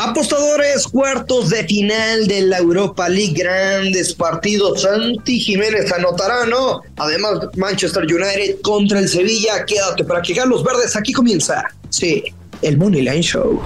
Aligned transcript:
Apostadores, 0.00 0.86
cuartos 0.86 1.50
de 1.50 1.64
final 1.64 2.28
de 2.28 2.42
la 2.42 2.58
Europa 2.58 3.08
League, 3.08 3.34
grandes 3.34 4.14
partidos. 4.14 4.82
Santi 4.82 5.40
Jiménez 5.40 5.90
anotará, 5.90 6.46
¿no? 6.46 6.82
Además, 6.98 7.40
Manchester 7.56 8.04
United 8.04 8.60
contra 8.62 9.00
el 9.00 9.08
Sevilla. 9.08 9.64
Quédate 9.66 10.04
para 10.04 10.22
que 10.22 10.36
los 10.46 10.62
verdes. 10.62 10.94
Aquí 10.94 11.12
comienza, 11.12 11.64
sí, 11.90 12.22
el 12.62 12.76
Money 12.78 13.02
Line 13.02 13.22
Show. 13.22 13.60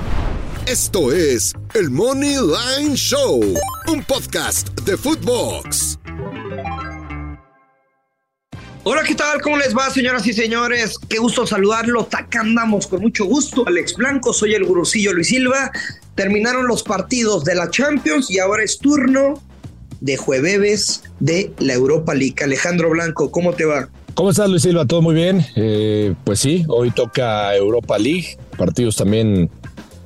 Esto 0.65 1.13
es 1.13 1.53
el 1.75 1.91
Money 1.91 2.37
Line 2.37 2.97
Show, 2.97 3.43
un 3.89 4.03
podcast 4.05 4.69
de 4.87 4.97
Footbox. 4.97 5.99
Hola, 8.85 9.03
¿qué 9.07 9.15
tal? 9.15 9.41
¿Cómo 9.43 9.59
les 9.59 9.77
va, 9.77 9.91
señoras 9.91 10.27
y 10.27 10.33
señores? 10.33 10.99
Qué 11.09 11.19
gusto 11.19 11.47
saludarlo. 11.47 12.09
Acá 12.11 12.41
andamos 12.41 12.89
con 12.89 13.01
mucho 13.01 13.27
gusto. 13.27 13.65
Alex 13.67 13.95
Blanco, 13.95 14.33
soy 14.33 14.55
el 14.55 14.65
gurucillo 14.65 15.13
Luis 15.13 15.29
Silva. 15.29 15.71
Terminaron 16.15 16.67
los 16.67 16.83
partidos 16.83 17.45
de 17.45 17.55
la 17.55 17.71
Champions 17.71 18.31
y 18.31 18.39
ahora 18.39 18.63
es 18.63 18.79
turno 18.79 19.43
de 20.01 20.17
jueves 20.17 21.03
de 21.21 21.53
la 21.59 21.75
Europa 21.75 22.15
League. 22.15 22.37
Alejandro 22.43 22.91
Blanco, 22.91 23.31
¿cómo 23.31 23.53
te 23.53 23.65
va? 23.65 23.89
¿Cómo 24.15 24.31
estás, 24.31 24.51
Luis 24.51 24.63
Silva? 24.63 24.85
¿Todo 24.85 25.01
muy 25.01 25.15
bien? 25.15 25.47
Eh, 25.57 26.15
pues 26.25 26.41
sí, 26.41 26.65
hoy 26.69 26.91
toca 26.91 27.55
Europa 27.57 27.99
League. 27.99 28.37
Partidos 28.59 28.97
también 28.97 29.49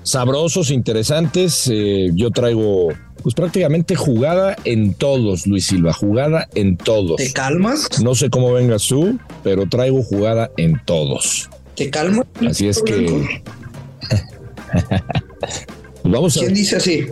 sabrosos, 0.04 0.70
interesantes. 0.70 1.68
Eh, 1.72 2.10
yo 2.14 2.30
traigo 2.30 2.88
pues 3.22 3.34
prácticamente 3.34 3.96
jugada 3.96 4.54
en 4.62 4.94
todos, 4.94 5.48
Luis 5.48 5.66
Silva, 5.66 5.92
jugada 5.92 6.48
en 6.54 6.76
todos. 6.76 7.16
¿Te 7.16 7.32
calmas? 7.32 7.88
No 8.00 8.14
sé 8.14 8.30
cómo 8.30 8.52
vengas 8.52 8.86
tú, 8.86 9.18
pero 9.42 9.68
traigo 9.68 10.04
jugada 10.04 10.52
en 10.56 10.80
todos. 10.84 11.50
¿Te 11.74 11.90
calmas? 11.90 12.26
Así 12.48 12.68
es 12.68 12.80
que... 12.82 13.42
A... 16.06 16.40
¿Quién 16.40 16.54
dice 16.54 16.76
así? 16.76 17.06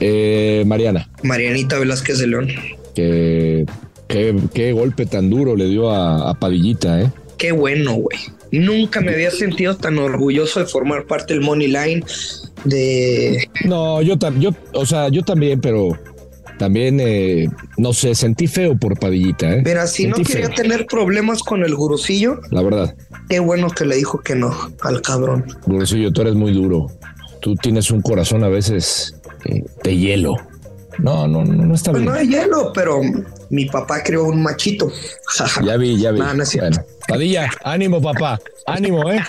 Eh, 0.00 0.64
Mariana. 0.66 1.08
Marianita 1.22 1.78
Velázquez 1.78 2.18
de 2.18 2.26
León. 2.26 2.48
Que, 2.94 3.64
qué, 4.08 4.72
golpe 4.72 5.06
tan 5.06 5.30
duro 5.30 5.56
le 5.56 5.66
dio 5.66 5.90
a, 5.90 6.30
a 6.30 6.34
Padillita, 6.34 7.00
¿eh? 7.00 7.10
Qué 7.38 7.52
bueno, 7.52 7.94
güey. 7.94 8.18
Nunca 8.52 9.00
me 9.00 9.12
había 9.12 9.30
sentido 9.30 9.76
tan 9.76 9.98
orgulloso 9.98 10.60
de 10.60 10.66
formar 10.66 11.06
parte 11.06 11.34
del 11.34 11.42
Money 11.42 11.68
Line 11.68 12.04
de... 12.64 13.48
No, 13.64 14.02
yo, 14.02 14.16
yo 14.38 14.50
o 14.74 14.84
sea, 14.84 15.08
yo 15.08 15.22
también, 15.22 15.60
pero 15.60 15.96
también, 16.58 16.98
eh, 17.00 17.48
no 17.78 17.92
sé, 17.92 18.14
sentí 18.14 18.46
feo 18.46 18.76
por 18.76 18.98
Padillita. 18.98 19.54
¿eh? 19.54 19.60
Pero 19.64 19.86
si 19.86 20.06
no 20.06 20.16
quería 20.16 20.50
tener 20.50 20.86
problemas 20.86 21.42
con 21.42 21.64
el 21.64 21.74
gurucillo. 21.74 22.40
La 22.50 22.62
verdad. 22.62 22.94
Qué 23.28 23.38
bueno 23.38 23.70
que 23.70 23.86
le 23.86 23.96
dijo 23.96 24.20
que 24.20 24.34
no 24.34 24.54
al 24.82 25.00
cabrón. 25.00 25.46
Gurucillo, 25.64 26.12
tú 26.12 26.22
eres 26.22 26.34
muy 26.34 26.52
duro. 26.52 26.88
Tú 27.40 27.54
tienes 27.56 27.90
un 27.90 28.02
corazón 28.02 28.44
a 28.44 28.48
veces 28.48 29.14
eh, 29.46 29.64
de 29.82 29.96
hielo. 29.96 30.36
No, 30.98 31.26
no, 31.26 31.44
no, 31.44 31.64
no 31.64 31.74
está 31.74 31.92
pues 31.92 32.02
bien. 32.02 32.12
No 32.12 32.18
hay 32.18 32.28
hielo, 32.28 32.72
pero 32.74 33.00
mi 33.48 33.66
papá 33.66 34.02
creó 34.02 34.24
un 34.24 34.42
machito. 34.42 34.90
ya 35.64 35.76
vi, 35.76 35.98
ya 35.98 36.10
vi. 36.12 36.20
Padilla, 37.08 37.50
ánimo, 37.64 38.00
papá. 38.02 38.38
Ánimo, 38.66 39.10
¿eh? 39.10 39.20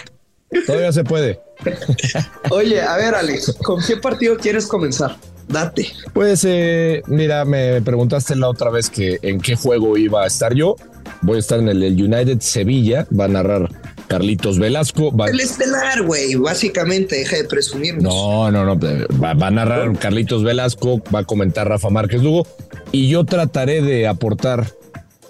Todavía 0.65 0.91
se 0.91 1.03
puede. 1.03 1.39
Oye, 2.49 2.81
a 2.81 2.97
ver, 2.97 3.15
Alex, 3.15 3.55
¿con 3.63 3.81
qué 3.85 3.97
partido 3.97 4.37
quieres 4.37 4.67
comenzar? 4.67 5.15
Date. 5.47 5.87
Pues, 6.13 6.45
eh, 6.45 7.01
mira, 7.07 7.45
me 7.45 7.81
preguntaste 7.81 8.35
la 8.35 8.49
otra 8.49 8.69
vez 8.69 8.89
que 8.89 9.19
en 9.21 9.39
qué 9.39 9.55
juego 9.55 9.97
iba 9.97 10.23
a 10.23 10.27
estar 10.27 10.53
yo. 10.53 10.75
Voy 11.21 11.37
a 11.37 11.39
estar 11.39 11.59
en 11.59 11.69
el, 11.69 11.83
United 11.83 12.39
Sevilla. 12.39 13.07
Va 13.17 13.25
a 13.25 13.27
narrar 13.27 13.69
Carlitos 14.11 14.59
Velasco. 14.59 15.13
El 15.25 15.39
estelar, 15.39 16.03
güey, 16.03 16.35
básicamente, 16.35 17.15
deja 17.15 17.37
de 17.37 17.45
presumir. 17.45 18.01
No, 18.01 18.51
no, 18.51 18.65
no. 18.65 18.77
Va, 18.77 19.33
va, 19.33 19.47
a 19.47 19.51
narrar 19.51 19.97
Carlitos 19.97 20.43
Velasco, 20.43 21.01
va 21.15 21.19
a 21.19 21.23
comentar 21.23 21.69
Rafa 21.69 21.89
Márquez 21.89 22.21
Lugo 22.21 22.45
y 22.91 23.07
yo 23.07 23.23
trataré 23.23 23.81
de 23.81 24.09
aportar 24.09 24.67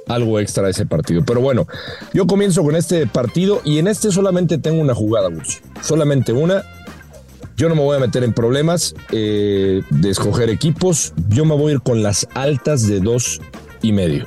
algo 0.08 0.40
extra 0.40 0.66
a 0.66 0.72
ese 0.72 0.88
partido. 0.88 1.24
Pero 1.24 1.42
bueno, 1.42 1.68
yo 2.12 2.26
comienzo 2.26 2.64
con 2.64 2.76
este 2.76 3.06
partido 3.06 3.62
y 3.64 3.78
en 3.78 3.88
este 3.88 4.12
solamente 4.12 4.58
tengo 4.58 4.82
una 4.82 4.96
jugada, 4.96 5.30
Gus. 5.30 5.62
Solamente 5.84 6.34
una. 6.34 6.64
Yo 7.58 7.70
no 7.70 7.76
me 7.76 7.84
voy 7.84 7.98
a 7.98 8.00
meter 8.00 8.24
en 8.24 8.34
problemas 8.34 8.96
eh, 9.12 9.84
de 9.92 10.10
escoger 10.10 10.50
equipos. 10.50 11.14
Yo 11.30 11.46
me 11.46 11.56
voy 11.56 11.74
a 11.74 11.76
ir 11.76 11.82
con 11.82 12.02
las 12.02 12.28
altas 12.34 12.88
de 12.88 13.00
dos 13.00 13.42
y 13.84 13.92
medio. 13.92 14.26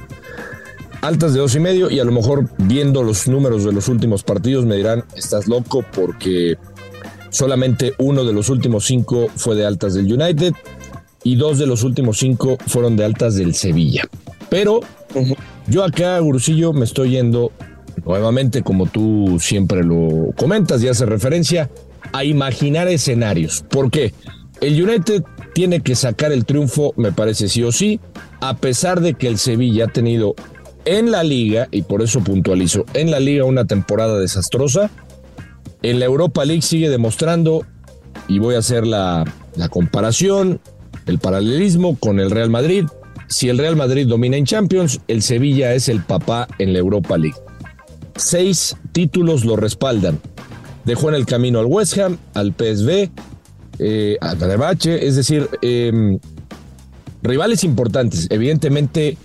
Altas 1.05 1.35
de 1.35 1.41
dos 1.41 1.55
y 1.55 1.61
medio 1.61 1.91
y 1.91 2.01
a 2.01 2.05
lo 2.05 2.13
mejor 2.13 2.49
viendo 2.57 3.03
los 3.03 3.29
números 3.29 3.63
de 3.63 3.73
los 3.73 3.89
últimos 3.89 4.23
partidos 4.23 4.65
me 4.65 4.77
dirán, 4.77 5.05
estás 5.15 5.47
loco 5.47 5.85
porque 5.95 6.57
solamente 7.29 7.93
uno 7.99 8.25
de 8.25 8.33
los 8.33 8.49
últimos 8.49 8.87
cinco 8.87 9.27
fue 9.37 9.55
de 9.55 9.67
altas 9.67 9.93
del 9.93 10.11
United 10.11 10.55
y 11.23 11.37
dos 11.37 11.59
de 11.59 11.67
los 11.67 11.83
últimos 11.83 12.17
cinco 12.17 12.57
fueron 12.69 12.97
de 12.97 13.05
altas 13.05 13.35
del 13.35 13.55
Sevilla. 13.55 14.09
Pero 14.49 14.81
yo 15.67 15.85
acá, 15.85 16.19
Gurusillo, 16.21 16.73
me 16.73 16.87
estoy 16.87 17.11
yendo 17.11 17.53
nuevamente, 18.07 18.63
como 18.63 18.87
tú 18.87 19.37
siempre 19.41 19.85
lo 19.85 20.31
comentas 20.39 20.83
y 20.83 20.89
hace 20.89 21.05
referencia, 21.05 21.69
a 22.15 22.25
imaginar 22.25 22.89
escenarios. 22.89 23.63
¿Por 23.69 23.91
qué? 23.91 24.15
El 24.63 24.83
United 24.83 25.23
tiene 25.53 25.83
que 25.83 25.97
sacar 25.97 26.33
el 26.33 26.47
triunfo, 26.47 26.95
me 26.97 27.13
parece 27.13 27.51
sí 27.51 27.63
o 27.63 27.73
sí, 27.73 28.01
a 28.41 28.57
pesar 28.57 29.03
de 29.03 29.13
que 29.13 29.29
el 29.29 29.37
Sevilla 29.37 29.85
ha 29.85 29.89
tenido 29.89 30.35
en 30.85 31.11
la 31.11 31.23
liga, 31.23 31.69
y 31.71 31.83
por 31.83 32.03
eso 32.03 32.21
puntualizo, 32.21 32.85
en 32.95 33.11
la 33.11 33.21
liga 33.21 33.45
una 33.45 33.65
temporada 33.65 34.19
desastrosa. 34.19 34.91
En 35.83 35.99
la 35.99 36.07
Europa 36.07 36.45
League 36.45 36.63
sigue 36.63 36.89
demostrando, 36.89 37.67
y 38.29 38.39
voy 38.39 38.55
a 38.55 38.59
hacer 38.59 38.87
la, 38.87 39.25
comparación, 39.71 40.61
el 41.07 41.19
paralelismo 41.19 41.97
con 41.99 42.21
el 42.21 42.31
Real 42.31 42.51
Madrid, 42.51 42.85
si 43.29 43.49
el 43.49 43.59
Real 43.59 43.77
Madrid 43.77 44.07
domina 44.07 44.37
en 44.37 44.45
Champions, 44.45 45.01
el 45.09 45.23
Sevilla 45.23 45.75
es 45.75 45.89
el 45.89 46.03
papá 46.03 46.47
en 46.59 46.73
la 46.73 46.79
Europa 46.79 47.17
League. 47.17 47.37
Seis 48.17 48.77
títulos 48.93 49.45
lo 49.45 49.57
respaldan. 49.57 50.21
Dejó 50.85 51.09
en 51.09 51.17
el 51.17 51.27
camino 51.27 51.59
al 51.59 51.67
West 51.67 51.99
Ham, 51.99 52.19
al 52.35 52.53
PSV, 52.53 53.11
eh, 53.79 54.19
a 54.21 54.37
Fenerbahce, 54.37 55.07
es 55.07 55.17
decir, 55.17 55.49
em, 55.63 56.19
rivales 57.23 57.65
importantes. 57.65 58.29
Evidentemente, 58.31 59.17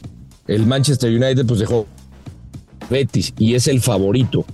el 0.49 0.65
Manchester 0.65 1.11
United 1.11 1.45
pues 1.45 1.59
dejó 1.59 1.85
Betis 2.89 3.33
y 3.37 3.53
es 3.53 3.67
el 3.67 3.81
favorito. 3.81 4.45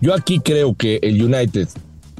Yo 0.00 0.12
aquí 0.14 0.40
creo 0.40 0.74
que 0.74 0.98
el 1.02 1.22
United 1.22 1.68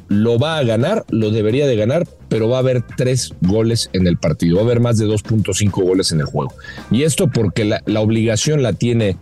lo 0.09 0.39
va 0.39 0.59
a 0.59 0.63
ganar, 0.63 1.05
lo 1.09 1.31
debería 1.31 1.67
de 1.67 1.75
ganar, 1.77 2.07
pero 2.29 2.49
va 2.49 2.59
a 2.59 2.61
haber 2.61 2.83
tres 2.97 3.35
goles 3.41 3.91
en 3.93 4.07
el 4.07 4.19
partido, 4.19 4.57
va 4.57 4.63
a 4.63 4.65
haber 4.65 4.81
más 4.81 4.99
de 4.99 5.07
2.5 5.07 5.71
goles 5.83 6.13
en 6.13 6.21
el 6.21 6.27
juego. 6.27 6.55
Y 6.91 7.03
esto 7.03 7.29
porque 7.29 7.65
la, 7.65 8.01
obligación 8.01 8.63
la 8.63 8.73
tiene 8.73 9.17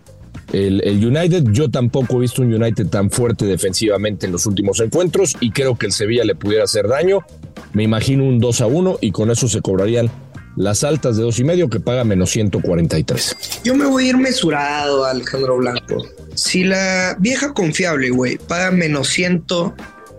el, 0.51 0.81
United. 1.03 1.45
Yo 1.51 1.69
tampoco 1.69 2.17
he 2.17 2.21
visto 2.21 2.43
un 2.43 2.53
United 2.53 2.87
tan 2.87 3.09
fuerte 3.09 3.45
defensivamente 3.45 4.27
en 4.27 4.31
los 4.31 4.45
últimos 4.45 4.79
encuentros 4.79 5.35
y 5.39 5.49
creo 5.49 5.75
que 5.75 5.87
el 5.87 5.91
Sevilla 5.91 6.23
le 6.23 6.35
pudiera 6.35 6.65
hacer 6.65 6.87
daño. 6.87 7.19
Me 7.73 7.81
imagino 7.81 8.25
un 8.25 8.39
2 8.39 8.61
a 8.61 8.67
1 8.67 8.99
y 9.01 9.11
con 9.11 9.31
eso 9.31 9.47
se 9.47 9.61
cobrarían 9.61 10.11
las 10.55 10.83
altas 10.83 11.17
de 11.17 11.23
dos 11.23 11.39
y 11.39 11.43
medio 11.43 11.69
que 11.69 11.79
paga 11.79 12.03
menos 12.03 12.31
143. 12.31 13.61
Yo 13.63 13.75
me 13.75 13.85
voy 13.85 14.05
a 14.05 14.09
ir 14.09 14.17
mesurado, 14.17 15.05
Alejandro 15.05 15.57
Blanco. 15.57 16.05
Si 16.35 16.63
la 16.63 17.15
vieja 17.19 17.53
confiable, 17.53 18.09
güey, 18.09 18.37
paga 18.37 18.71
menos 18.71 19.09
100 19.09 19.45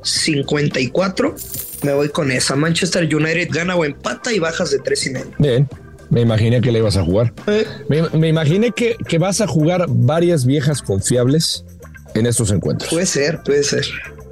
54. 0.02 1.34
Me 1.82 1.92
voy 1.92 2.08
con 2.08 2.30
esa. 2.30 2.56
Manchester 2.56 3.04
United 3.04 3.48
gana 3.50 3.74
o 3.74 3.84
empata 3.84 4.32
y 4.32 4.38
bajas 4.38 4.70
de 4.70 4.78
tres 4.78 5.06
y 5.06 5.10
medio. 5.10 5.32
Bien. 5.38 5.68
Me 6.10 6.20
imaginé 6.20 6.60
que 6.60 6.70
le 6.70 6.78
ibas 6.78 6.96
a 6.96 7.02
jugar. 7.02 7.32
Eh. 7.46 7.66
Me, 7.88 8.28
imaginé 8.28 8.70
que, 8.70 8.96
que, 9.08 9.18
vas 9.18 9.40
a 9.40 9.46
jugar 9.46 9.86
varias 9.88 10.44
viejas 10.44 10.82
confiables 10.82 11.64
en 12.14 12.26
estos 12.26 12.50
encuentros. 12.50 12.90
Puede 12.90 13.06
ser, 13.06 13.42
puede 13.42 13.64
ser. 13.64 13.84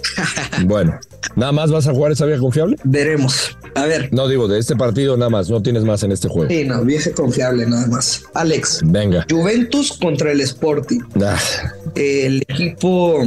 bueno, 0.64 0.98
¿nada 1.34 1.50
más 1.50 1.70
vas 1.70 1.88
a 1.88 1.92
jugar 1.92 2.12
esa 2.12 2.26
vieja 2.26 2.40
confiable? 2.40 2.76
Veremos. 2.84 3.56
A 3.74 3.86
ver. 3.86 4.08
No 4.12 4.28
digo, 4.28 4.48
de 4.48 4.58
este 4.58 4.76
partido 4.76 5.16
nada 5.16 5.30
más, 5.30 5.50
no 5.50 5.62
tienes 5.62 5.84
más 5.84 6.02
en 6.02 6.12
este 6.12 6.28
juego. 6.28 6.48
Sí, 6.50 6.64
no, 6.64 6.84
vieja 6.84 7.12
confiable 7.12 7.66
nada 7.66 7.86
más. 7.86 8.22
Alex. 8.34 8.80
Venga. 8.84 9.26
Juventus 9.30 9.92
contra 10.00 10.32
el 10.32 10.40
Sporting. 10.40 11.00
Ah. 11.22 11.38
El 11.94 12.42
equipo 12.42 13.24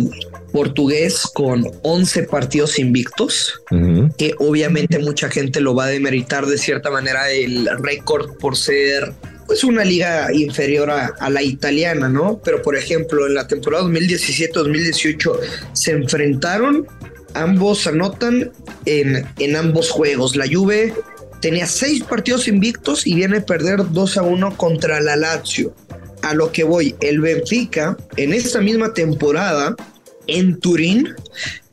portugués 0.55 1.23
con 1.33 1.65
11 1.81 2.23
partidos 2.23 2.79
invictos, 2.79 3.61
que 4.17 4.33
obviamente 4.39 4.99
mucha 4.99 5.29
gente 5.29 5.59
lo 5.59 5.75
va 5.75 5.85
a 5.85 5.87
demeritar 5.87 6.45
de 6.45 6.57
cierta 6.57 6.89
manera 6.89 7.29
el 7.29 7.67
récord 7.79 8.37
por 8.37 8.55
ser 8.55 9.13
pues 9.47 9.63
una 9.63 9.83
liga 9.83 10.33
inferior 10.33 10.89
a, 10.89 11.29
la 11.29 11.41
italiana, 11.43 12.09
¿no? 12.09 12.39
Pero 12.43 12.61
por 12.61 12.75
ejemplo, 12.75 13.27
en 13.27 13.35
la 13.35 13.47
temporada 13.47 13.83
2017-2018 13.83 15.39
se 15.73 15.91
enfrentaron, 15.91 16.87
ambos 17.35 17.85
anotan 17.85 18.51
en, 18.85 19.25
en 19.39 19.55
ambos 19.55 19.91
juegos. 19.91 20.35
La 20.35 20.45
Juve 20.51 20.93
tenía 21.41 21.67
seis 21.67 22.03
partidos 22.03 22.47
invictos 22.47 23.05
y 23.05 23.13
viene 23.13 23.37
a 23.37 23.45
perder 23.45 23.91
2 23.91 24.17
a 24.17 24.23
1 24.23 24.57
contra 24.57 24.99
la 25.01 25.15
Lazio. 25.15 25.75
A 26.21 26.33
lo 26.33 26.51
que 26.51 26.63
voy, 26.63 26.95
el 27.01 27.21
Benfica 27.21 27.95
en 28.17 28.33
esta 28.33 28.59
misma 28.61 28.93
temporada 28.93 29.75
en 30.27 30.59
Turín 30.59 31.13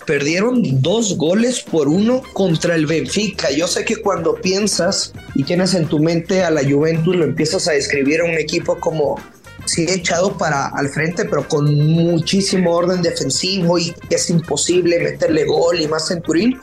perdieron 0.06 0.82
dos 0.82 1.16
goles 1.16 1.60
por 1.60 1.88
uno 1.88 2.22
contra 2.32 2.74
el 2.74 2.86
Benfica. 2.86 3.50
Yo 3.50 3.66
sé 3.66 3.84
que 3.84 3.96
cuando 3.96 4.34
piensas 4.34 5.12
y 5.34 5.44
tienes 5.44 5.74
en 5.74 5.86
tu 5.86 6.00
mente 6.00 6.42
a 6.42 6.50
la 6.50 6.62
Juventus, 6.62 7.16
lo 7.16 7.24
empiezas 7.24 7.68
a 7.68 7.72
describir 7.72 8.20
a 8.20 8.24
un 8.24 8.32
equipo 8.32 8.78
como 8.78 9.18
sí 9.64 9.86
echado 9.88 10.36
para 10.36 10.66
al 10.66 10.88
frente, 10.88 11.24
pero 11.24 11.46
con 11.48 11.74
muchísimo 11.74 12.74
orden 12.74 13.02
defensivo 13.02 13.78
y 13.78 13.94
es 14.10 14.30
imposible 14.30 14.98
meterle 15.00 15.44
gol 15.44 15.80
y 15.80 15.88
más 15.88 16.10
en 16.10 16.22
Turín. 16.22 16.60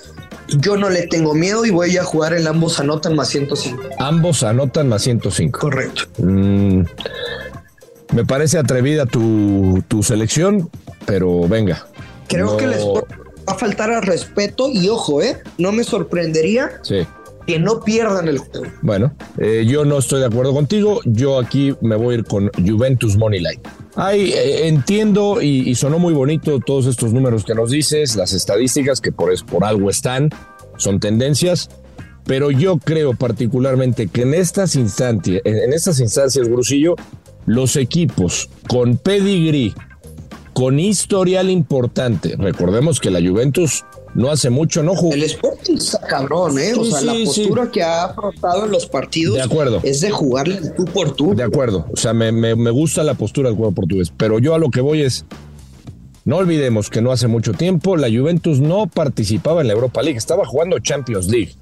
Yo 0.57 0.77
no 0.77 0.89
le 0.89 1.07
tengo 1.07 1.33
miedo 1.33 1.65
y 1.65 1.69
voy 1.69 1.97
a 1.97 2.03
jugar 2.03 2.33
el 2.33 2.47
ambos 2.47 2.79
anotan 2.79 3.15
más 3.15 3.29
105. 3.29 3.83
Ambos 3.99 4.43
anotan 4.43 4.89
más 4.89 5.03
105. 5.03 5.59
Correcto. 5.59 6.03
Mm, 6.17 6.83
me 8.13 8.25
parece 8.25 8.57
atrevida 8.57 9.05
tu, 9.05 9.83
tu 9.87 10.01
selección, 10.01 10.69
pero 11.05 11.47
venga. 11.47 11.85
Creo 12.27 12.57
que 12.57 12.67
les 12.67 12.83
va 12.83 13.03
a 13.47 13.55
faltar 13.55 13.91
al 13.91 14.03
respeto 14.03 14.69
y 14.71 14.89
ojo, 14.89 15.21
¿eh? 15.21 15.37
No 15.57 15.71
me 15.71 15.83
sorprendería 15.83 16.79
sí. 16.83 17.05
Que 17.49 17.57
no 17.57 17.79
pierdan 17.79 18.27
el 18.27 18.37
juego. 18.37 18.67
Bueno, 18.83 19.11
eh, 19.39 19.65
yo 19.67 19.83
no 19.83 19.97
estoy 19.97 20.19
de 20.19 20.27
acuerdo 20.27 20.53
contigo. 20.53 20.99
Yo 21.05 21.39
aquí 21.39 21.73
me 21.81 21.95
voy 21.95 22.13
a 22.13 22.17
ir 22.19 22.25
con 22.25 22.51
Juventus 22.63 23.17
Moneyline. 23.17 23.59
Ay, 23.95 24.33
eh, 24.33 24.67
entiendo 24.67 25.41
y, 25.41 25.73
sonó 25.73 25.97
muy 25.97 26.13
bonito 26.13 26.59
todos 26.59 26.85
estos 26.85 27.11
números 27.11 27.43
que 27.43 27.55
nos 27.55 27.71
dices, 27.71 28.15
las 28.15 28.33
estadísticas 28.33 29.01
que 29.01 29.11
por, 29.11 29.33
por 29.47 29.63
algo 29.63 29.89
están, 29.89 30.29
son 30.77 30.99
tendencias, 30.99 31.71
pero 32.23 32.51
yo 32.51 32.77
creo 32.77 33.15
particularmente 33.15 34.05
que 34.05 34.21
en 34.21 34.35
estas 34.35 34.75
instancias, 34.75 35.41
en 35.43 35.73
estas 35.73 35.99
instancias, 35.99 36.47
los 37.47 37.75
equipos 37.77 38.47
con 38.67 38.97
pedigree, 38.97 39.73
con 40.53 40.79
historial 40.79 41.49
importante, 41.49 42.35
recordemos 42.37 42.99
que 42.99 43.09
la 43.09 43.27
Juventus 43.27 43.85
no 44.15 44.31
hace 44.31 44.49
mucho 44.49 44.83
no 44.83 44.95
jugó. 44.95 45.13
El 45.13 45.23
Sporting 45.23 45.75
está 45.75 45.99
cabrón, 46.01 46.57
¿eh? 46.59 46.71
Sí, 46.73 46.79
o 46.79 46.85
sea, 46.85 46.99
sí, 46.99 47.05
la 47.05 47.13
postura 47.25 47.65
sí. 47.65 47.71
que 47.71 47.83
ha 47.83 48.03
afrontado 48.05 48.65
en 48.65 48.71
los 48.71 48.85
partidos 48.85 49.35
de 49.35 49.41
acuerdo. 49.41 49.79
es 49.83 50.01
de 50.01 50.11
jugarle 50.11 50.61
tú 50.75 50.85
por 50.85 51.11
tú. 51.15 51.35
De 51.35 51.43
acuerdo, 51.43 51.85
o 51.91 51.97
sea, 51.97 52.13
me, 52.13 52.31
me, 52.31 52.55
me 52.55 52.71
gusta 52.71 53.03
la 53.03 53.13
postura 53.13 53.49
del 53.49 53.57
juego 53.57 53.71
portugués, 53.73 54.11
pero 54.15 54.39
yo 54.39 54.55
a 54.55 54.59
lo 54.59 54.69
que 54.69 54.81
voy 54.81 55.01
es, 55.01 55.25
no 56.25 56.37
olvidemos 56.37 56.89
que 56.89 57.01
no 57.01 57.11
hace 57.11 57.27
mucho 57.27 57.53
tiempo 57.53 57.97
la 57.97 58.07
Juventus 58.07 58.59
no 58.59 58.87
participaba 58.87 59.61
en 59.61 59.67
la 59.67 59.73
Europa 59.73 60.01
League, 60.01 60.17
estaba 60.17 60.45
jugando 60.45 60.79
Champions 60.79 61.27
League, 61.27 61.55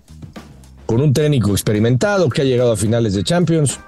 con 0.86 1.02
un 1.02 1.14
técnico 1.14 1.52
experimentado 1.52 2.30
que 2.30 2.42
ha 2.42 2.46
llegado 2.46 2.72
a 2.72 2.78
finales 2.78 3.14
de 3.14 3.24
Champions. 3.24 3.80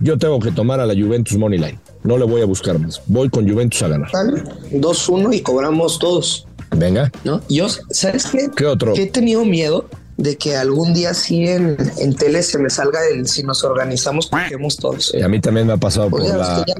Yo 0.00 0.18
tengo 0.18 0.40
que 0.40 0.50
tomar 0.50 0.80
a 0.80 0.86
la 0.86 0.94
Juventus 0.94 1.38
Moneyline. 1.38 1.78
No 2.02 2.18
le 2.18 2.24
voy 2.24 2.42
a 2.42 2.46
buscar 2.46 2.80
más. 2.80 3.00
Voy 3.06 3.30
con 3.30 3.48
Juventus 3.48 3.80
a 3.84 3.88
ganar. 3.88 4.10
2-1 4.10 5.34
y 5.34 5.40
cobramos 5.40 6.00
todos. 6.00 6.48
Venga. 6.76 7.10
¿No? 7.24 7.40
Yo, 7.48 7.66
¿sabes 7.90 8.26
qué? 8.26 8.48
¿Qué 8.54 8.66
otro? 8.66 8.94
Que 8.94 9.02
he 9.04 9.06
tenido 9.06 9.44
miedo 9.44 9.88
de 10.16 10.36
que 10.36 10.56
algún 10.56 10.94
día 10.94 11.12
sí 11.14 11.48
en, 11.48 11.76
en 11.98 12.14
tele 12.14 12.42
se 12.42 12.58
me 12.58 12.70
salga 12.70 13.00
el 13.12 13.26
si 13.26 13.42
nos 13.42 13.64
organizamos, 13.64 14.28
cobremos 14.28 14.76
todos. 14.76 15.12
A 15.22 15.28
mí 15.28 15.40
también 15.40 15.66
me 15.66 15.72
ha 15.72 15.76
pasado 15.76 16.08
por 16.10 16.22
la... 16.24 16.64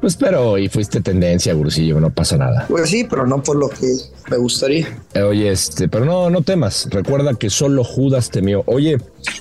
Pues 0.00 0.14
pero 0.14 0.58
y 0.58 0.68
fuiste 0.68 1.00
tendencia, 1.00 1.54
Gurusillo, 1.54 1.98
no 2.00 2.10
pasa 2.10 2.36
nada. 2.36 2.66
Pues 2.68 2.90
sí, 2.90 3.04
pero 3.08 3.26
no 3.26 3.42
por 3.42 3.56
lo 3.56 3.68
que 3.70 3.90
me 4.30 4.36
gustaría. 4.36 4.86
Eh, 5.14 5.22
oye, 5.22 5.50
este, 5.50 5.88
pero 5.88 6.04
no, 6.04 6.28
no 6.28 6.42
temas. 6.42 6.86
Recuerda 6.90 7.34
que 7.34 7.48
solo 7.50 7.82
Judas 7.82 8.30
temió. 8.30 8.62
Oye, 8.66 8.98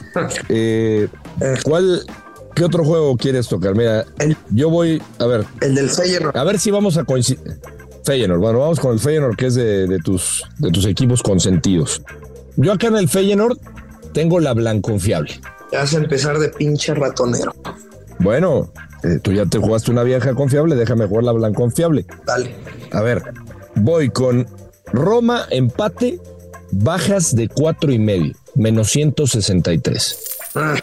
eh, 0.49 1.07
¿cuál, 1.63 2.03
qué 2.55 2.63
otro 2.63 2.85
juego 2.85 3.17
quieres 3.17 3.47
tocar? 3.47 3.75
Mira, 3.75 4.05
El- 4.17 4.37
yo 4.49 4.69
voy, 4.69 5.01
a 5.19 5.25
ver, 5.25 5.45
El 5.61 5.75
del 5.75 5.89
Feyenoord. 5.89 6.35
a 6.37 6.43
ver 6.45 6.57
si 6.57 6.71
vamos 6.71 6.97
a 6.97 7.03
coincidir. 7.03 7.59
Feyenoord, 8.05 8.39
bueno, 8.39 8.59
vamos 8.59 8.79
con 8.79 8.93
el 8.93 8.99
Feyenoord, 8.99 9.35
que 9.35 9.47
es 9.47 9.55
de, 9.55 9.87
de 9.87 9.99
tus, 9.99 10.43
de 10.59 10.71
tus 10.71 10.85
equipos 10.85 11.21
consentidos. 11.23 12.01
Yo 12.55 12.71
acá 12.71 12.87
en 12.87 12.97
el 12.97 13.09
Feyenoord 13.09 13.57
tengo 14.13 14.39
la 14.39 14.53
Blanconfiable. 14.53 15.31
Ya 15.71 15.79
vas 15.79 15.93
a 15.93 15.97
empezar 15.97 16.37
de 16.39 16.49
pinche 16.49 16.93
ratonero. 16.93 17.53
Bueno, 18.19 18.71
eh, 19.03 19.19
tú 19.21 19.33
ya 19.33 19.45
te 19.45 19.57
jugaste 19.57 19.91
una 19.91 20.03
vieja 20.03 20.33
confiable, 20.33 20.75
déjame 20.75 21.05
jugar 21.07 21.25
la 21.25 21.31
Blanconfiable. 21.33 22.05
Dale. 22.25 22.55
A 22.91 23.01
ver, 23.01 23.23
voy 23.75 24.09
con 24.09 24.47
Roma 24.93 25.45
empate, 25.49 26.19
bajas 26.71 27.35
de 27.35 27.49
cuatro 27.49 27.91
y 27.91 27.99
medio, 27.99 28.33
menos 28.55 28.89
163. 28.91 30.19
Ah, 30.55 30.75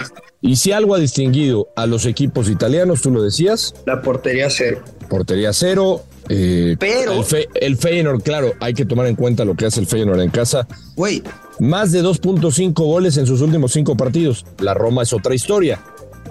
Y 0.43 0.57
si 0.57 0.73
algo 0.73 0.95
ha 0.95 0.99
distinguido 0.99 1.69
a 1.77 1.87
los 1.87 2.05
equipos 2.05 2.51
italianos, 2.51 3.01
tú 3.01 3.11
lo 3.11 3.23
decías, 3.23 3.75
la 3.87 4.03
portería 4.03 4.51
cero. 4.51 4.83
portería 5.09 5.53
cero. 5.53 6.03
Eh, 6.29 6.77
Pero- 6.79 7.13
el, 7.13 7.25
Fe- 7.25 7.49
el 7.55 7.77
Feyenoord, 7.77 8.23
claro, 8.23 8.53
hay 8.61 8.75
que 8.75 8.85
tomar 8.85 9.07
en 9.07 9.17
cuenta 9.17 9.45
lo 9.45 9.55
que 9.55 9.67
hace 9.67 9.81
el 9.81 9.87
Feyenoord 9.87 10.21
en 10.21 10.31
casa. 10.31 10.67
Güey, 10.97 11.23
Más 11.59 11.93
de 11.93 12.03
2.5 12.03 12.73
goles 12.75 13.17
en 13.17 13.27
sus 13.27 13.41
últimos 13.41 13.73
cinco 13.73 13.97
partidos. 13.97 14.45
La 14.61 14.75
Roma 14.75 15.03
es 15.03 15.13
otra 15.13 15.35
historia. 15.35 15.81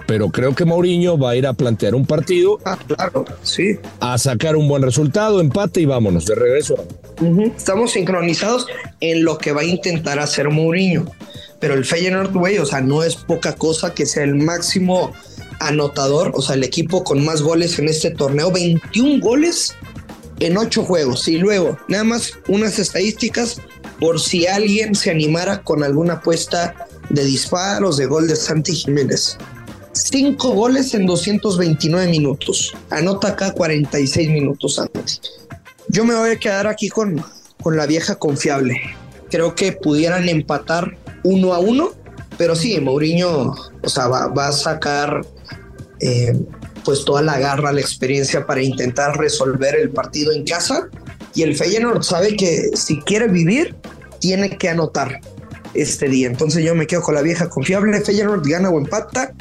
Pero 0.06 0.30
creo 0.30 0.54
que 0.54 0.64
Mourinho 0.64 1.16
va 1.16 1.30
a 1.30 1.36
ir 1.36 1.46
a 1.46 1.52
plantear 1.52 1.94
un 1.94 2.04
partido, 2.06 2.58
ah, 2.64 2.76
claro, 2.88 3.24
sí. 3.42 3.78
a 4.00 4.18
sacar 4.18 4.56
un 4.56 4.66
buen 4.66 4.82
resultado, 4.82 5.40
empate 5.40 5.80
y 5.80 5.84
vámonos, 5.86 6.26
de 6.26 6.34
regreso. 6.34 6.74
Estamos 7.56 7.92
sincronizados 7.92 8.66
en 9.00 9.24
lo 9.24 9.38
que 9.38 9.52
va 9.52 9.60
a 9.60 9.64
intentar 9.64 10.18
hacer 10.18 10.50
Mourinho. 10.50 11.06
Pero 11.60 11.74
el 11.74 11.84
Feyenoord, 11.84 12.32
güey, 12.32 12.58
o 12.58 12.66
sea, 12.66 12.80
no 12.80 13.04
es 13.04 13.14
poca 13.14 13.54
cosa 13.54 13.94
que 13.94 14.04
sea 14.04 14.24
el 14.24 14.34
máximo 14.34 15.12
anotador, 15.60 16.32
o 16.34 16.42
sea, 16.42 16.56
el 16.56 16.64
equipo 16.64 17.04
con 17.04 17.24
más 17.24 17.40
goles 17.42 17.78
en 17.78 17.88
este 17.88 18.10
torneo, 18.10 18.50
21 18.50 19.20
goles 19.20 19.74
en 20.42 20.58
8 20.58 20.84
juegos. 20.84 21.28
Y 21.28 21.38
luego, 21.38 21.78
nada 21.88 22.04
más 22.04 22.32
unas 22.48 22.78
estadísticas 22.78 23.58
por 24.00 24.20
si 24.20 24.46
alguien 24.46 24.94
se 24.94 25.10
animara 25.10 25.62
con 25.62 25.84
alguna 25.84 26.14
apuesta 26.14 26.74
de 27.10 27.24
disparos, 27.24 27.96
de 27.96 28.06
gol 28.06 28.26
de 28.26 28.36
Santi 28.36 28.74
Jiménez. 28.74 29.38
5 29.92 30.50
goles 30.50 30.94
en 30.94 31.06
229 31.06 32.10
minutos. 32.10 32.74
Anota 32.90 33.28
acá 33.28 33.52
46 33.52 34.30
minutos 34.30 34.78
antes. 34.78 35.20
Yo 35.88 36.04
me 36.04 36.14
voy 36.14 36.30
a 36.30 36.38
quedar 36.38 36.66
aquí 36.66 36.88
con, 36.88 37.24
con 37.62 37.76
la 37.76 37.86
vieja 37.86 38.16
confiable. 38.16 38.80
Creo 39.30 39.54
que 39.54 39.72
pudieran 39.72 40.28
empatar 40.28 40.96
uno 41.22 41.52
a 41.54 41.60
uno, 41.60 41.90
pero 42.36 42.56
sí, 42.56 42.80
Mourinho, 42.80 43.54
o 43.82 43.88
sea, 43.88 44.08
va, 44.08 44.26
va 44.28 44.48
a 44.48 44.52
sacar 44.52 45.24
eh, 46.00 46.34
pues 46.84 47.04
toda 47.04 47.22
la 47.22 47.38
garra, 47.38 47.72
la 47.72 47.80
experiencia 47.80 48.46
para 48.46 48.62
intentar 48.62 49.16
resolver 49.18 49.74
el 49.76 49.90
partido 49.90 50.32
en 50.32 50.44
casa. 50.44 50.88
Y 51.34 51.42
el 51.42 51.56
Feyenoord 51.56 52.02
sabe 52.02 52.36
que 52.36 52.70
si 52.74 53.00
quiere 53.00 53.28
vivir, 53.28 53.74
tiene 54.18 54.56
que 54.58 54.68
anotar 54.68 55.20
este 55.74 56.08
día. 56.08 56.26
Entonces 56.26 56.64
yo 56.64 56.74
me 56.74 56.86
quedo 56.86 57.02
con 57.02 57.14
la 57.14 57.22
vieja 57.22 57.48
confiable. 57.48 58.00
Feyenoord 58.00 58.46
gana 58.46 58.68
o 58.70 58.78
empata 58.78 59.32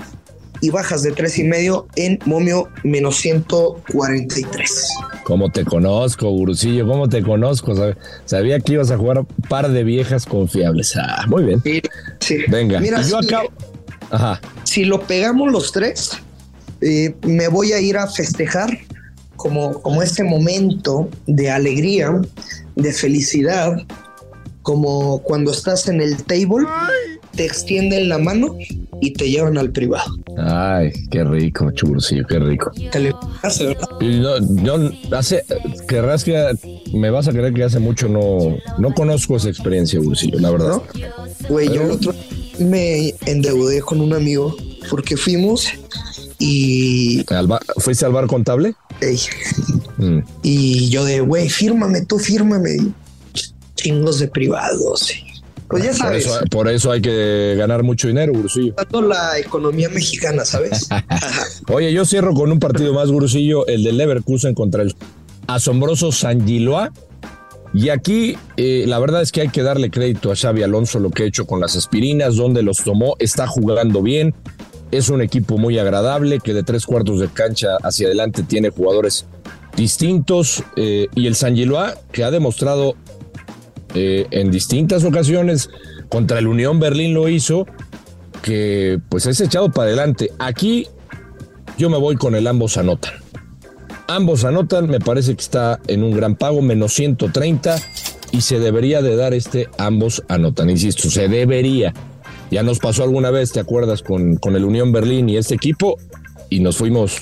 y 0.62 0.70
bajas 0.70 1.02
de 1.04 1.12
tres 1.12 1.38
y 1.40 1.44
medio 1.44 1.88
en 1.96 2.20
momio 2.26 2.70
menos 2.84 3.18
143. 3.18 4.90
¿Cómo 5.24 5.50
te 5.52 5.66
conozco, 5.66 6.30
Gurusillo? 6.30 6.88
¿Cómo 6.88 7.10
te 7.10 7.22
conozco? 7.24 7.74
Sab- 7.74 7.98
Sabía 8.26 8.60
que 8.60 8.74
ibas 8.74 8.92
a 8.92 8.98
jugar 8.98 9.20
un 9.20 9.26
par 9.50 9.70
de 9.70 9.84
viejas 9.84 10.26
confiables. 10.26 10.96
Ah, 10.98 11.26
muy 11.28 11.44
bien. 11.44 11.62
Sí, 11.64 11.82
sí. 12.20 12.38
Venga. 12.48 12.80
Mira, 12.80 13.02
yo 13.02 13.22
si, 13.22 13.28
acabo. 13.28 13.50
Ajá. 14.10 14.40
si 14.64 14.84
lo 14.86 15.02
pegamos 15.02 15.52
los 15.52 15.72
tres, 15.72 16.12
eh, 16.82 17.16
me 17.24 17.48
voy 17.48 17.74
a 17.74 17.80
ir 17.80 17.98
a 17.98 18.08
festejar 18.08 18.78
como, 19.36 19.82
como 19.82 20.02
este 20.02 20.24
momento 20.24 21.10
de 21.28 21.50
alegría, 21.50 22.22
de 22.76 22.94
felicidad, 22.94 23.84
como 24.62 25.22
cuando 25.24 25.52
estás 25.52 25.88
en 25.88 26.02
el 26.02 26.24
table, 26.24 26.66
te 27.36 27.46
extienden 27.46 28.10
la 28.10 28.18
mano 28.18 28.56
y 29.00 29.14
te 29.14 29.30
llevan 29.30 29.58
al 29.58 29.72
privado. 29.72 30.16
Ay, 30.38 30.92
qué 31.10 31.24
rico, 31.24 31.72
Gurusillo, 31.82 32.26
qué 32.28 32.40
rico. 32.40 32.72
Te 32.92 33.00
le 33.00 33.14
hace, 33.42 33.68
¿verdad? 33.68 33.88
Y 34.00 34.20
no, 34.20 34.40
yo 34.64 34.92
hace, 35.18 35.44
querrás 35.88 36.24
que 36.24 36.52
me 36.94 37.10
vas 37.10 37.28
a 37.28 37.32
creer 37.32 37.54
que 37.54 37.64
hace 37.64 37.80
mucho 37.80 38.08
no, 38.08 38.58
no 38.78 38.94
conozco 38.94 39.38
esa 39.38 39.50
experiencia, 39.50 40.00
Gurusillo, 40.00 40.40
la 40.40 40.52
verdad. 40.52 40.68
¿no? 40.68 40.84
Güey, 41.50 41.68
yo 41.74 41.82
el 41.84 41.92
otro 41.92 42.14
me 42.60 43.16
endeudé 43.26 43.82
con 43.82 44.02
un 44.02 44.14
amigo 44.14 44.56
porque 44.90 45.18
fuimos 45.18 45.68
y, 46.42 47.26
Al 47.34 47.48
bar- 47.48 47.62
¿Fuiste 47.78 48.06
al 48.06 48.12
bar 48.14 48.28
contable? 48.28 48.74
ey, 49.00 49.18
Mm. 49.98 50.20
y 50.42 50.90
yo 50.90 51.06
de, 51.06 51.20
güey, 51.22 51.48
fírmame, 51.50 52.06
tú 52.06 52.18
fírmame. 52.18 52.78
Chingos 53.76 54.20
de 54.20 54.28
privados. 54.28 55.12
Pues 55.68 55.84
ya 55.84 55.90
Por 55.92 55.98
sabes, 56.00 56.26
eso, 56.26 56.40
por 56.52 56.68
eso 56.68 56.92
hay 56.92 57.02
que 57.02 57.56
ganar 57.58 57.82
mucho 57.84 58.08
dinero, 58.08 58.34
Gurusillo. 58.34 58.74
tanto 58.74 59.02
la 59.02 59.40
economía 59.40 59.88
mexicana, 59.90 60.44
¿sabes? 60.44 60.90
Oye, 61.70 61.94
yo 61.94 62.04
cierro 62.06 62.34
con 62.34 62.52
un 62.52 62.60
partido 62.60 62.94
más, 62.94 63.10
Gurusillo, 63.10 63.66
el 63.68 63.84
del 63.84 63.98
Leverkusen 63.98 64.54
contra 64.54 64.84
el 64.84 64.94
asombroso 65.48 66.12
San 66.12 66.46
Giloa. 66.46 66.92
Y 67.74 67.88
aquí 67.88 68.36
eh, 68.58 68.84
la 68.86 69.00
verdad 69.00 69.22
es 69.22 69.32
que 69.32 69.40
hay 69.42 69.48
que 69.50 69.64
darle 69.64 69.90
crédito 69.90 70.30
a 70.30 70.36
Xavi 70.36 70.62
Alonso 70.62 71.00
lo 71.00 71.10
que 71.10 71.24
ha 71.24 71.26
hecho 71.26 71.46
con 71.48 71.62
las 71.62 71.78
aspirinas, 71.78 72.36
donde 72.36 72.64
los 72.64 72.80
tomó, 72.84 73.16
está 73.20 73.48
jugando 73.48 74.02
bien. 74.02 74.36
Es 74.92 75.10
un 75.10 75.22
equipo 75.22 75.58
muy 75.58 75.80
agradable 75.80 76.40
que 76.40 76.54
de 76.54 76.64
tres 76.64 76.86
cuartos 76.86 77.20
de 77.20 77.30
cancha 77.30 77.78
hacia 77.82 78.08
adelante 78.08 78.44
tiene 78.44 78.70
jugadores 78.70 79.26
distintos 79.76 80.64
eh, 80.76 81.08
y 81.16 81.28
el 81.28 81.36
San 81.36 81.56
Giloa 81.56 81.96
que 82.12 82.24
ha 82.24 82.32
demostrado 82.32 82.96
eh, 83.94 84.28
en 84.32 84.52
distintas 84.52 85.04
ocasiones 85.04 85.70
contra 86.10 86.40
el 86.40 86.48
Unión 86.48 86.80
Berlín 86.80 87.14
lo 87.14 87.30
hizo 87.30 87.66
que 88.42 89.00
pues 89.10 89.26
es 89.26 89.40
echado 89.40 89.72
para 89.72 89.88
adelante. 89.88 90.32
Aquí 90.40 90.88
yo 91.78 91.90
me 91.90 91.98
voy 91.98 92.16
con 92.16 92.36
el 92.36 92.48
ambos 92.48 92.78
anotan. 92.78 93.14
Ambos 94.08 94.44
anotan, 94.44 94.90
me 94.90 95.00
parece 95.00 95.36
que 95.36 95.42
está 95.42 95.80
en 95.88 96.04
un 96.04 96.12
gran 96.12 96.36
pago, 96.36 96.62
menos 96.62 96.94
130 96.94 97.78
y 98.32 98.42
se 98.42 98.60
debería 98.60 99.02
de 99.02 99.16
dar 99.16 99.34
este 99.34 99.70
ambos 99.78 100.24
anotan. 100.28 100.70
Insisto, 100.70 101.10
se 101.10 101.28
debería. 101.28 101.94
Ya 102.52 102.64
nos 102.64 102.80
pasó 102.80 103.04
alguna 103.04 103.32
vez, 103.32 103.52
¿te 103.52 103.60
acuerdas? 103.60 104.04
Con, 104.04 104.36
con 104.36 104.56
el 104.56 104.66
Unión 104.66 104.92
Berlín 104.92 105.30
y 105.30 105.38
este 105.38 105.56
equipo 105.56 105.98
y 106.50 106.60
nos 106.60 106.78
fuimos 106.78 107.22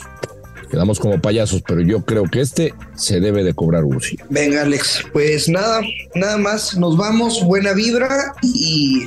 quedamos 0.70 1.00
como 1.00 1.20
payasos, 1.20 1.64
pero 1.68 1.82
yo 1.82 2.06
creo 2.06 2.24
que 2.26 2.42
este 2.42 2.74
se 2.96 3.20
debe 3.20 3.44
de 3.44 3.54
cobrar 3.54 3.84
Ursi. 3.84 4.18
Venga, 4.30 4.62
Alex, 4.62 5.04
pues 5.12 5.50
nada, 5.50 5.82
nada 6.16 6.38
más, 6.38 6.78
nos 6.78 6.96
vamos, 6.96 7.44
buena 7.44 7.74
vibra 7.74 8.34
y, 8.42 9.06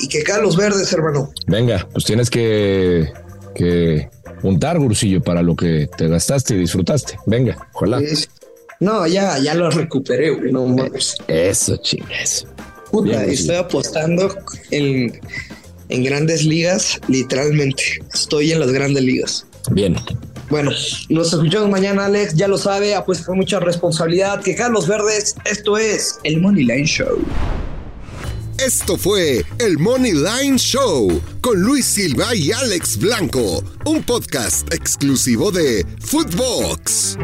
y 0.00 0.08
que 0.08 0.22
Carlos 0.22 0.56
Verdes, 0.56 0.92
hermano. 0.92 1.30
Venga, 1.46 1.86
pues 1.92 2.04
tienes 2.04 2.30
que, 2.30 3.12
que 3.54 4.08
juntar, 4.40 4.78
Gursillo, 4.78 5.22
para 5.22 5.42
lo 5.42 5.54
que 5.54 5.88
te 5.96 6.08
gastaste 6.08 6.54
y 6.54 6.58
disfrutaste. 6.58 7.18
Venga, 7.26 7.68
ojalá. 7.74 8.00
no, 8.80 9.06
ya, 9.06 9.38
ya 9.38 9.54
lo 9.54 9.70
recuperé, 9.70 10.30
güey, 10.30 10.52
no 10.52 10.66
mames. 10.66 11.16
Eso, 11.28 11.76
chingas. 11.76 12.46
Puta, 12.94 13.24
estoy 13.24 13.56
apostando 13.56 14.32
en, 14.70 15.20
en 15.88 16.04
grandes 16.04 16.44
ligas, 16.44 17.00
literalmente. 17.08 17.82
Estoy 18.14 18.52
en 18.52 18.60
las 18.60 18.70
grandes 18.70 19.02
ligas. 19.02 19.46
Bien. 19.72 19.96
Bueno, 20.48 20.70
nos 21.08 21.32
escuchamos 21.32 21.70
mañana, 21.70 22.04
Alex. 22.04 22.34
Ya 22.34 22.46
lo 22.46 22.56
sabe, 22.56 22.94
apuesta 22.94 23.26
con 23.26 23.38
mucha 23.38 23.58
responsabilidad. 23.58 24.40
Que 24.44 24.54
Carlos 24.54 24.86
Verdes, 24.86 25.34
esto 25.44 25.76
es 25.76 26.20
el 26.22 26.40
Money 26.40 26.66
Line 26.66 26.86
Show. 26.86 27.18
Esto 28.64 28.96
fue 28.96 29.44
el 29.58 29.76
Money 29.76 30.12
Line 30.12 30.56
Show 30.56 31.20
con 31.40 31.60
Luis 31.60 31.86
Silva 31.86 32.32
y 32.32 32.52
Alex 32.52 32.96
Blanco, 32.96 33.64
un 33.86 34.04
podcast 34.04 34.72
exclusivo 34.72 35.50
de 35.50 35.84
Footbox. 35.98 37.18